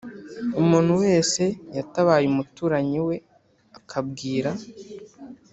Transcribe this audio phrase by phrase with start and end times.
[0.61, 1.43] Umuntu wese
[1.77, 3.15] yatabaye umuturanyi we
[3.77, 4.51] akabwira